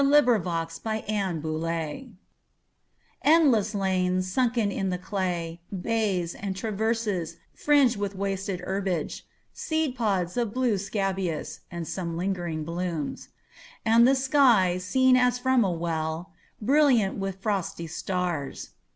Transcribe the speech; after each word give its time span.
Frederic 0.01 0.43
Manning 0.83 1.41
THE 1.41 1.59
TRENCHES 1.59 2.11
ENDLESS 3.23 3.75
lanes 3.75 4.31
sunken 4.31 4.71
in 4.71 4.89
the 4.89 4.97
clay, 4.97 5.61
Bays, 5.71 6.33
and 6.33 6.55
traverses, 6.55 7.37
fringed 7.53 7.97
with 7.97 8.15
wasted 8.15 8.61
herbage, 8.61 9.27
Seed 9.53 9.95
pods 9.95 10.37
of 10.37 10.55
blue 10.55 10.79
scabious, 10.79 11.59
and 11.69 11.87
some 11.87 12.17
lingering 12.17 12.63
blooms; 12.63 13.29
And 13.85 14.07
the 14.07 14.15
sky, 14.15 14.79
seen 14.79 15.15
as 15.15 15.37
from 15.37 15.63
a 15.63 15.69
well, 15.71 16.31
Brilliant 16.59 17.19
with 17.19 17.39
frosty 17.39 17.85
stars. 17.85 18.71